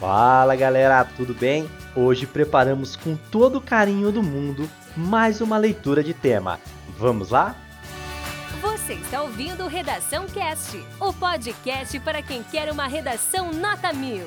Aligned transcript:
Fala 0.00 0.56
galera, 0.56 1.04
tudo 1.04 1.34
bem? 1.34 1.68
Hoje 1.94 2.26
preparamos 2.26 2.96
com 2.96 3.16
todo 3.30 3.56
o 3.56 3.60
carinho 3.60 4.10
do 4.10 4.22
mundo 4.22 4.66
mais 4.96 5.42
uma 5.42 5.58
leitura 5.58 6.02
de 6.02 6.14
tema. 6.14 6.58
Vamos 6.98 7.28
lá? 7.28 7.54
Você 8.62 8.94
está 8.94 9.20
ouvindo 9.20 9.66
Redação 9.66 10.26
Cast, 10.26 10.82
o 10.98 11.12
podcast 11.12 12.00
para 12.00 12.22
quem 12.22 12.42
quer 12.42 12.72
uma 12.72 12.86
redação 12.86 13.52
nota 13.52 13.92
mil. 13.92 14.26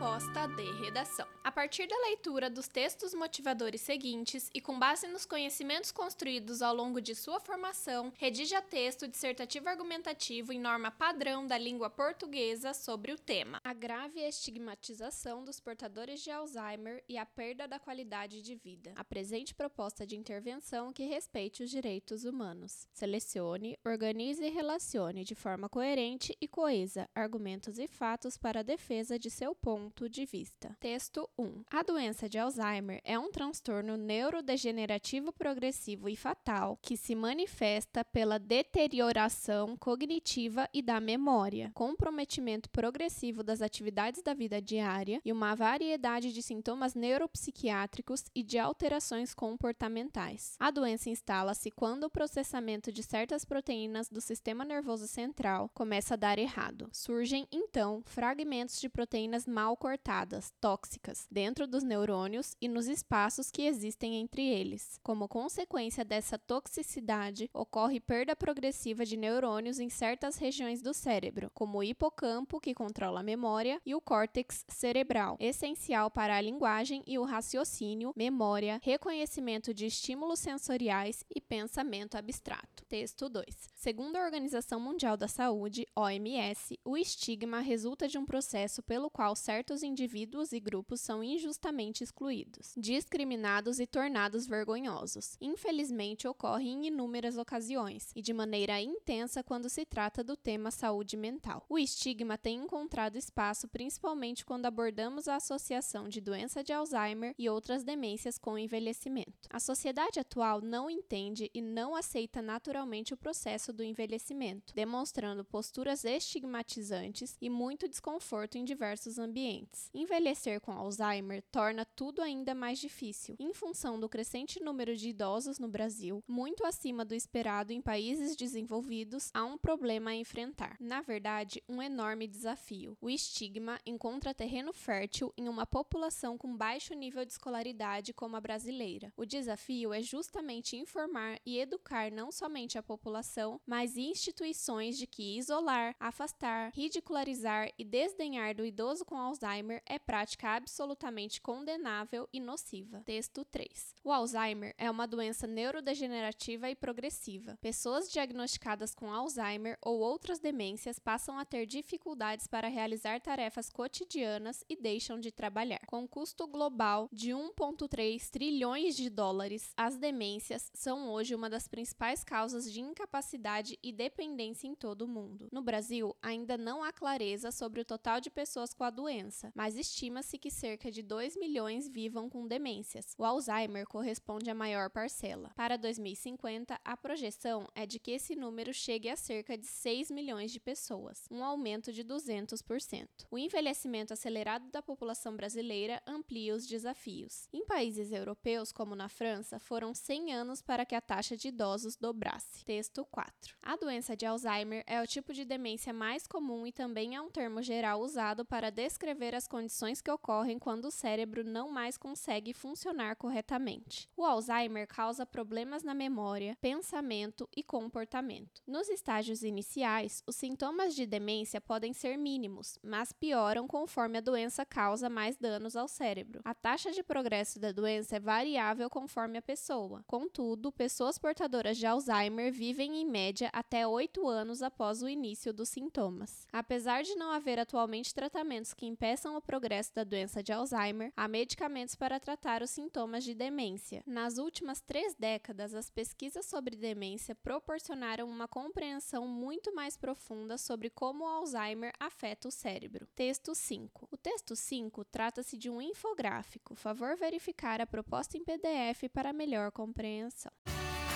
Proposta 0.00 0.46
de 0.46 0.64
redação. 0.82 1.28
A 1.44 1.52
partir 1.52 1.86
da 1.86 1.98
leitura 1.98 2.48
dos 2.48 2.66
textos 2.66 3.12
motivadores 3.12 3.82
seguintes 3.82 4.48
e 4.54 4.58
com 4.58 4.78
base 4.78 5.06
nos 5.06 5.26
conhecimentos 5.26 5.92
construídos 5.92 6.62
ao 6.62 6.74
longo 6.74 7.02
de 7.02 7.14
sua 7.14 7.38
formação, 7.38 8.10
redija 8.16 8.62
texto 8.62 9.06
dissertativo 9.06 9.68
argumentativo 9.68 10.54
em 10.54 10.58
norma 10.58 10.90
padrão 10.90 11.46
da 11.46 11.58
língua 11.58 11.90
portuguesa 11.90 12.72
sobre 12.72 13.12
o 13.12 13.18
tema: 13.18 13.60
a 13.62 13.74
grave 13.74 14.20
estigmatização 14.20 15.44
dos 15.44 15.60
portadores 15.60 16.22
de 16.22 16.30
Alzheimer 16.30 17.04
e 17.06 17.18
a 17.18 17.26
perda 17.26 17.68
da 17.68 17.78
qualidade 17.78 18.40
de 18.40 18.54
vida. 18.54 18.94
Apresente 18.96 19.54
proposta 19.54 20.06
de 20.06 20.16
intervenção 20.16 20.94
que 20.94 21.04
respeite 21.04 21.62
os 21.62 21.70
direitos 21.70 22.24
humanos. 22.24 22.88
Selecione, 22.94 23.78
organize 23.84 24.42
e 24.42 24.48
relacione 24.48 25.24
de 25.24 25.34
forma 25.34 25.68
coerente 25.68 26.34
e 26.40 26.48
coesa 26.48 27.06
argumentos 27.14 27.78
e 27.78 27.86
fatos 27.86 28.38
para 28.38 28.60
a 28.60 28.62
defesa 28.62 29.18
de 29.18 29.28
seu 29.28 29.54
ponto 29.54 29.89
de 30.08 30.24
vista. 30.24 30.76
Texto 30.80 31.28
1. 31.38 31.64
A 31.70 31.82
doença 31.82 32.28
de 32.28 32.38
Alzheimer 32.38 33.00
é 33.04 33.18
um 33.18 33.30
transtorno 33.30 33.96
neurodegenerativo 33.96 35.32
progressivo 35.32 36.08
e 36.08 36.16
fatal 36.16 36.78
que 36.80 36.96
se 36.96 37.14
manifesta 37.14 38.04
pela 38.04 38.38
deterioração 38.38 39.76
cognitiva 39.76 40.68
e 40.72 40.82
da 40.82 41.00
memória, 41.00 41.70
comprometimento 41.74 42.70
progressivo 42.70 43.42
das 43.42 43.60
atividades 43.62 44.22
da 44.22 44.34
vida 44.34 44.60
diária 44.60 45.20
e 45.24 45.32
uma 45.32 45.54
variedade 45.54 46.32
de 46.32 46.42
sintomas 46.42 46.94
neuropsiquiátricos 46.94 48.24
e 48.34 48.42
de 48.42 48.58
alterações 48.58 49.34
comportamentais. 49.34 50.56
A 50.58 50.70
doença 50.70 51.10
instala-se 51.10 51.70
quando 51.70 52.04
o 52.04 52.10
processamento 52.10 52.92
de 52.92 53.02
certas 53.02 53.44
proteínas 53.44 54.08
do 54.08 54.20
sistema 54.20 54.64
nervoso 54.64 55.06
central 55.06 55.70
começa 55.74 56.14
a 56.14 56.16
dar 56.16 56.38
errado. 56.38 56.88
Surgem, 56.92 57.46
então, 57.50 58.02
fragmentos 58.04 58.80
de 58.80 58.88
proteínas 58.88 59.46
mal 59.46 59.76
cortadas, 59.80 60.52
tóxicas, 60.60 61.26
dentro 61.30 61.66
dos 61.66 61.82
neurônios 61.82 62.54
e 62.60 62.68
nos 62.68 62.86
espaços 62.86 63.50
que 63.50 63.62
existem 63.62 64.16
entre 64.16 64.46
eles. 64.46 65.00
Como 65.02 65.26
consequência 65.26 66.04
dessa 66.04 66.38
toxicidade, 66.38 67.48
ocorre 67.54 67.98
perda 67.98 68.36
progressiva 68.36 69.06
de 69.06 69.16
neurônios 69.16 69.80
em 69.80 69.88
certas 69.88 70.36
regiões 70.36 70.82
do 70.82 70.92
cérebro, 70.92 71.50
como 71.54 71.78
o 71.78 71.82
hipocampo, 71.82 72.60
que 72.60 72.74
controla 72.74 73.20
a 73.20 73.22
memória, 73.22 73.80
e 73.86 73.94
o 73.94 74.02
córtex 74.02 74.66
cerebral, 74.68 75.38
essencial 75.40 76.10
para 76.10 76.36
a 76.36 76.40
linguagem 76.42 77.02
e 77.06 77.18
o 77.18 77.24
raciocínio, 77.24 78.12
memória, 78.14 78.78
reconhecimento 78.82 79.72
de 79.72 79.86
estímulos 79.86 80.40
sensoriais 80.40 81.24
e 81.34 81.40
pensamento 81.40 82.16
abstrato. 82.16 82.84
Texto 82.86 83.30
2. 83.30 83.46
Segundo 83.74 84.16
a 84.16 84.24
Organização 84.24 84.78
Mundial 84.78 85.16
da 85.16 85.26
Saúde, 85.26 85.86
OMS, 85.96 86.78
o 86.84 86.98
estigma 86.98 87.60
resulta 87.60 88.06
de 88.06 88.18
um 88.18 88.26
processo 88.26 88.82
pelo 88.82 89.08
qual 89.08 89.34
certos 89.34 89.69
indivíduos 89.82 90.52
e 90.52 90.60
grupos 90.60 91.00
são 91.00 91.22
injustamente 91.22 92.02
excluídos, 92.02 92.74
discriminados 92.76 93.80
e 93.80 93.86
tornados 93.86 94.46
vergonhosos. 94.46 95.36
Infelizmente, 95.40 96.28
ocorre 96.28 96.68
em 96.68 96.86
inúmeras 96.86 97.36
ocasiões 97.36 98.10
e 98.14 98.22
de 98.22 98.32
maneira 98.32 98.80
intensa 98.80 99.42
quando 99.42 99.68
se 99.68 99.84
trata 99.84 100.22
do 100.22 100.36
tema 100.36 100.70
saúde 100.70 101.16
mental. 101.16 101.64
O 101.68 101.78
estigma 101.78 102.36
tem 102.36 102.58
encontrado 102.58 103.16
espaço 103.16 103.68
principalmente 103.68 104.44
quando 104.44 104.66
abordamos 104.66 105.28
a 105.28 105.36
associação 105.36 106.08
de 106.08 106.20
doença 106.20 106.62
de 106.62 106.72
Alzheimer 106.72 107.34
e 107.38 107.48
outras 107.48 107.84
demências 107.84 108.38
com 108.38 108.58
envelhecimento. 108.58 109.48
A 109.50 109.60
sociedade 109.60 110.18
atual 110.18 110.60
não 110.60 110.90
entende 110.90 111.50
e 111.54 111.60
não 111.60 111.94
aceita 111.94 112.42
naturalmente 112.42 113.14
o 113.14 113.16
processo 113.16 113.72
do 113.72 113.82
envelhecimento, 113.82 114.74
demonstrando 114.74 115.44
posturas 115.44 116.04
estigmatizantes 116.04 117.36
e 117.40 117.48
muito 117.48 117.88
desconforto 117.88 118.56
em 118.56 118.64
diversos 118.64 119.18
ambientes. 119.18 119.59
Envelhecer 119.92 120.60
com 120.60 120.72
Alzheimer 120.72 121.42
torna 121.50 121.84
tudo 121.84 122.22
ainda 122.22 122.54
mais 122.54 122.78
difícil, 122.78 123.36
em 123.38 123.52
função 123.52 124.00
do 124.00 124.08
crescente 124.08 124.58
número 124.60 124.96
de 124.96 125.10
idosos 125.10 125.58
no 125.58 125.68
Brasil, 125.68 126.24
muito 126.26 126.64
acima 126.64 127.04
do 127.04 127.14
esperado 127.14 127.72
em 127.72 127.80
países 127.80 128.34
desenvolvidos, 128.34 129.30
há 129.34 129.44
um 129.44 129.58
problema 129.58 130.10
a 130.10 130.16
enfrentar. 130.16 130.76
Na 130.80 131.02
verdade, 131.02 131.62
um 131.68 131.82
enorme 131.82 132.26
desafio. 132.26 132.96
O 133.00 133.10
estigma 133.10 133.78
encontra 133.84 134.34
terreno 134.34 134.72
fértil 134.72 135.32
em 135.36 135.48
uma 135.48 135.66
população 135.66 136.38
com 136.38 136.56
baixo 136.56 136.94
nível 136.94 137.24
de 137.24 137.32
escolaridade 137.32 138.14
como 138.14 138.36
a 138.36 138.40
brasileira. 138.40 139.12
O 139.16 139.26
desafio 139.26 139.92
é 139.92 140.00
justamente 140.00 140.76
informar 140.76 141.38
e 141.44 141.58
educar 141.58 142.10
não 142.10 142.32
somente 142.32 142.78
a 142.78 142.82
população, 142.82 143.60
mas 143.66 143.96
instituições 143.96 144.96
de 144.96 145.06
que 145.06 145.36
isolar, 145.36 145.94
afastar, 146.00 146.72
ridicularizar 146.74 147.70
e 147.78 147.84
desdenhar 147.84 148.54
do 148.54 148.64
idoso 148.64 149.04
com 149.04 149.16
Alzheimer 149.16 149.49
é 149.86 149.98
prática 149.98 150.50
absolutamente 150.50 151.40
condenável 151.40 152.28
e 152.32 152.40
nociva. 152.40 153.02
Texto 153.04 153.44
3. 153.44 153.94
O 154.04 154.12
Alzheimer 154.12 154.74
é 154.78 154.90
uma 154.90 155.06
doença 155.06 155.46
neurodegenerativa 155.46 156.70
e 156.70 156.74
progressiva. 156.74 157.58
Pessoas 157.60 158.10
diagnosticadas 158.10 158.94
com 158.94 159.12
Alzheimer 159.12 159.76
ou 159.82 159.98
outras 159.98 160.38
demências 160.38 160.98
passam 160.98 161.38
a 161.38 161.44
ter 161.44 161.66
dificuldades 161.66 162.46
para 162.46 162.68
realizar 162.68 163.20
tarefas 163.20 163.70
cotidianas 163.70 164.64
e 164.68 164.76
deixam 164.76 165.18
de 165.18 165.30
trabalhar. 165.30 165.80
Com 165.86 166.06
custo 166.06 166.46
global 166.46 167.08
de 167.12 167.30
1,3 167.30 168.30
trilhões 168.30 168.96
de 168.96 169.10
dólares, 169.10 169.72
as 169.76 169.96
demências 169.96 170.70
são 170.74 171.10
hoje 171.10 171.34
uma 171.34 171.50
das 171.50 171.66
principais 171.66 172.22
causas 172.22 172.70
de 172.70 172.80
incapacidade 172.80 173.78
e 173.82 173.92
dependência 173.92 174.66
em 174.66 174.74
todo 174.74 175.02
o 175.02 175.08
mundo. 175.08 175.48
No 175.52 175.62
Brasil, 175.62 176.14
ainda 176.22 176.56
não 176.56 176.82
há 176.82 176.92
clareza 176.92 177.50
sobre 177.50 177.80
o 177.80 177.84
total 177.84 178.20
de 178.20 178.30
pessoas 178.30 178.74
com 178.74 178.84
a 178.84 178.90
doença, 178.90 179.39
mas 179.54 179.76
estima-se 179.76 180.38
que 180.38 180.50
cerca 180.50 180.90
de 180.90 181.02
2 181.02 181.36
milhões 181.36 181.88
vivam 181.88 182.28
com 182.28 182.46
demências. 182.46 183.14
O 183.16 183.24
Alzheimer 183.24 183.86
corresponde 183.86 184.50
à 184.50 184.54
maior 184.54 184.90
parcela. 184.90 185.52
Para 185.56 185.76
2050, 185.76 186.78
a 186.84 186.96
projeção 186.96 187.66
é 187.74 187.86
de 187.86 187.98
que 187.98 188.10
esse 188.10 188.34
número 188.36 188.72
chegue 188.72 189.08
a 189.08 189.16
cerca 189.16 189.56
de 189.56 189.66
6 189.66 190.10
milhões 190.10 190.50
de 190.50 190.60
pessoas, 190.60 191.26
um 191.30 191.44
aumento 191.44 191.92
de 191.92 192.04
200%. 192.04 193.08
O 193.30 193.38
envelhecimento 193.38 194.12
acelerado 194.12 194.70
da 194.70 194.82
população 194.82 195.36
brasileira 195.36 196.02
amplia 196.06 196.54
os 196.54 196.66
desafios. 196.66 197.48
Em 197.52 197.64
países 197.64 198.12
europeus, 198.12 198.72
como 198.72 198.94
na 198.94 199.08
França, 199.08 199.58
foram 199.58 199.94
100 199.94 200.34
anos 200.34 200.62
para 200.62 200.84
que 200.84 200.94
a 200.94 201.00
taxa 201.00 201.36
de 201.36 201.48
idosos 201.48 201.96
dobrasse. 201.96 202.64
Texto 202.64 203.04
4. 203.10 203.56
A 203.62 203.76
doença 203.76 204.16
de 204.16 204.26
Alzheimer 204.26 204.84
é 204.86 205.00
o 205.02 205.06
tipo 205.06 205.32
de 205.32 205.44
demência 205.44 205.92
mais 205.92 206.26
comum 206.26 206.66
e 206.66 206.72
também 206.72 207.14
é 207.14 207.20
um 207.20 207.30
termo 207.30 207.62
geral 207.62 208.00
usado 208.00 208.44
para 208.44 208.70
descrever 208.70 209.29
as 209.34 209.46
condições 209.46 210.00
que 210.00 210.10
ocorrem 210.10 210.58
quando 210.58 210.86
o 210.86 210.90
cérebro 210.90 211.44
não 211.44 211.70
mais 211.70 211.96
consegue 211.96 212.52
funcionar 212.52 213.16
corretamente. 213.16 214.08
O 214.16 214.24
Alzheimer 214.24 214.86
causa 214.86 215.26
problemas 215.26 215.82
na 215.82 215.94
memória, 215.94 216.56
pensamento 216.60 217.48
e 217.56 217.62
comportamento. 217.62 218.62
Nos 218.66 218.88
estágios 218.88 219.42
iniciais, 219.42 220.22
os 220.26 220.36
sintomas 220.36 220.94
de 220.94 221.06
demência 221.06 221.60
podem 221.60 221.92
ser 221.92 222.16
mínimos, 222.16 222.78
mas 222.82 223.12
pioram 223.12 223.66
conforme 223.66 224.18
a 224.18 224.20
doença 224.20 224.64
causa 224.64 225.08
mais 225.08 225.36
danos 225.36 225.76
ao 225.76 225.88
cérebro. 225.88 226.40
A 226.44 226.54
taxa 226.54 226.90
de 226.90 227.02
progresso 227.02 227.58
da 227.58 227.72
doença 227.72 228.16
é 228.16 228.20
variável 228.20 228.88
conforme 228.88 229.38
a 229.38 229.42
pessoa. 229.42 230.04
Contudo, 230.06 230.72
pessoas 230.72 231.18
portadoras 231.18 231.76
de 231.76 231.86
Alzheimer 231.86 232.52
vivem 232.52 233.00
em 233.00 233.04
média 233.04 233.50
até 233.52 233.86
8 233.86 234.26
anos 234.28 234.62
após 234.62 235.02
o 235.02 235.08
início 235.08 235.52
dos 235.52 235.68
sintomas. 235.68 236.46
Apesar 236.52 237.02
de 237.02 237.14
não 237.14 237.30
haver 237.30 237.58
atualmente 237.58 238.14
tratamentos 238.14 238.72
que 238.72 238.86
impeçam 238.86 239.19
o 239.28 239.40
progresso 239.42 239.94
da 239.94 240.04
doença 240.04 240.42
de 240.42 240.52
Alzheimer, 240.52 241.12
há 241.16 241.28
medicamentos 241.28 241.94
para 241.94 242.18
tratar 242.18 242.62
os 242.62 242.70
sintomas 242.70 243.22
de 243.22 243.34
demência. 243.34 244.02
Nas 244.06 244.38
últimas 244.38 244.80
três 244.80 245.14
décadas, 245.14 245.74
as 245.74 245.90
pesquisas 245.90 246.46
sobre 246.46 246.76
demência 246.76 247.34
proporcionaram 247.34 248.28
uma 248.28 248.48
compreensão 248.48 249.28
muito 249.28 249.74
mais 249.74 249.96
profunda 249.96 250.56
sobre 250.56 250.88
como 250.88 251.24
o 251.24 251.28
Alzheimer 251.28 251.92
afeta 252.00 252.48
o 252.48 252.50
cérebro. 252.50 253.06
Texto 253.14 253.54
5. 253.54 254.08
O 254.10 254.16
texto 254.16 254.56
5 254.56 255.04
trata-se 255.04 255.56
de 255.56 255.68
um 255.68 255.80
infográfico. 255.80 256.74
Favor 256.74 257.16
verificar 257.16 257.80
a 257.80 257.86
proposta 257.86 258.36
em 258.36 258.44
PDF 258.44 259.08
para 259.12 259.32
melhor 259.32 259.70
compreensão. 259.70 260.52